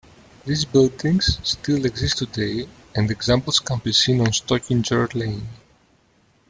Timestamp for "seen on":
3.93-4.31